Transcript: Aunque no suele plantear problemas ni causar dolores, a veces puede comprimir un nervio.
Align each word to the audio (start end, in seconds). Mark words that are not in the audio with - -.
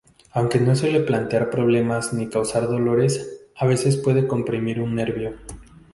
Aunque 0.31 0.59
no 0.59 0.75
suele 0.75 1.01
plantear 1.01 1.51
problemas 1.51 2.11
ni 2.11 2.27
causar 2.27 2.67
dolores, 2.67 3.45
a 3.55 3.67
veces 3.67 3.97
puede 3.97 4.25
comprimir 4.25 4.81
un 4.81 4.95
nervio. 4.95 5.35